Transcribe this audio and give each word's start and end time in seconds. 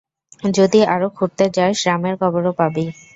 যদি 0.57 0.79
আরো 0.93 1.07
খুড়তে 1.17 1.45
যাস, 1.55 1.75
রামের 1.87 2.15
কবরও 2.21 2.51
পাবি! 2.59 2.85